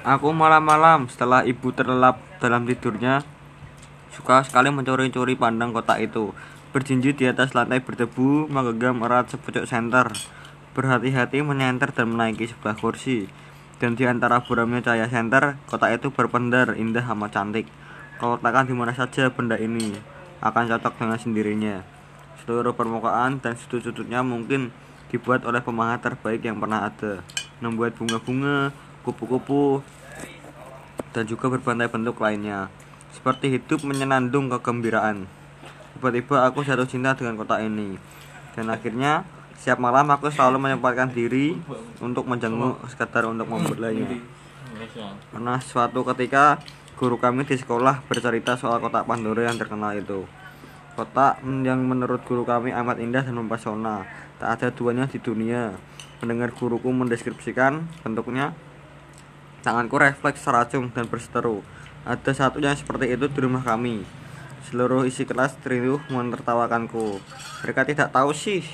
Aku 0.00 0.32
malam-malam 0.32 1.12
setelah 1.12 1.44
ibu 1.44 1.76
terlelap 1.76 2.24
dalam 2.40 2.64
tidurnya 2.64 3.20
suka 4.16 4.40
sekali 4.48 4.72
mencuri-curi 4.72 5.36
pandang 5.36 5.76
kotak 5.76 6.00
itu. 6.00 6.32
Berjinjit 6.72 7.20
di 7.20 7.28
atas 7.28 7.52
lantai 7.52 7.84
berdebu, 7.84 8.48
menggenggam 8.48 9.04
erat 9.04 9.28
sepucuk 9.28 9.68
senter. 9.68 10.08
Berhati-hati 10.72 11.44
menyenter 11.44 11.92
dan 11.92 12.16
menaiki 12.16 12.48
sebuah 12.48 12.80
kursi. 12.80 13.28
Dan 13.76 13.92
di 13.92 14.08
antara 14.08 14.40
buramnya 14.40 14.80
cahaya 14.80 15.04
senter, 15.04 15.60
kotak 15.68 16.00
itu 16.00 16.08
berpendar 16.08 16.80
indah 16.80 17.04
amat 17.12 17.36
cantik. 17.36 17.68
Kalau 18.16 18.40
letakkan 18.40 18.72
di 18.72 18.74
mana 18.76 18.96
saja 18.96 19.28
benda 19.28 19.60
ini 19.60 20.00
akan 20.40 20.64
cocok 20.64 20.96
dengan 20.96 21.20
sendirinya. 21.20 21.76
Seluruh 22.40 22.72
permukaan 22.72 23.36
dan 23.44 23.52
sudut-sudutnya 23.52 24.24
mungkin 24.24 24.72
dibuat 25.12 25.44
oleh 25.44 25.60
pemahat 25.60 26.00
terbaik 26.00 26.40
yang 26.40 26.56
pernah 26.56 26.88
ada. 26.88 27.20
Membuat 27.60 28.00
bunga-bunga, 28.00 28.72
kupu-kupu, 29.06 29.80
dan 31.10 31.26
juga 31.26 31.50
berbagai 31.50 31.90
bentuk 31.90 32.20
lainnya. 32.22 32.70
Seperti 33.10 33.50
hidup 33.58 33.82
menyenandung 33.82 34.46
kegembiraan. 34.48 35.26
Tiba-tiba 35.98 36.46
aku 36.46 36.62
jatuh 36.62 36.86
cinta 36.86 37.18
dengan 37.18 37.34
kotak 37.34 37.66
ini. 37.66 37.98
Dan 38.54 38.70
akhirnya, 38.70 39.26
setiap 39.58 39.82
malam 39.82 40.08
aku 40.08 40.30
selalu 40.30 40.62
menyempatkan 40.62 41.10
diri 41.10 41.58
untuk 41.98 42.24
menjenguk 42.30 42.78
sekedar 42.86 43.26
untuk 43.26 43.50
membelanya. 43.50 44.16
Karena 45.34 45.58
suatu 45.58 46.06
ketika, 46.14 46.62
guru 46.96 47.18
kami 47.18 47.44
di 47.44 47.58
sekolah 47.58 48.06
bercerita 48.06 48.54
soal 48.56 48.78
kotak 48.78 49.04
Pandora 49.04 49.50
yang 49.50 49.58
terkenal 49.58 49.92
itu. 49.98 50.24
Kotak 50.94 51.42
yang 51.42 51.82
menurut 51.84 52.22
guru 52.24 52.46
kami 52.46 52.70
amat 52.70 53.02
indah 53.02 53.26
dan 53.26 53.34
mempesona. 53.36 54.06
Tak 54.40 54.56
ada 54.56 54.68
duanya 54.72 55.04
di 55.10 55.18
dunia. 55.20 55.74
Mendengar 56.22 56.52
guruku 56.52 56.92
mendeskripsikan 56.92 57.84
bentuknya, 58.04 58.52
tanganku 59.60 60.00
refleks 60.00 60.40
seracung 60.42 60.88
dan 60.92 61.06
berseteru. 61.06 61.64
Ada 62.04 62.32
satu 62.32 62.60
yang 62.60 62.76
seperti 62.76 63.12
itu 63.12 63.28
di 63.28 63.38
rumah 63.44 63.60
kami. 63.60 64.02
Seluruh 64.68 65.04
isi 65.04 65.28
kelas 65.28 65.56
teriuh 65.60 66.00
menertawakanku. 66.08 67.20
Mereka 67.64 67.84
tidak 67.88 68.12
tahu 68.12 68.32
sih 68.32 68.64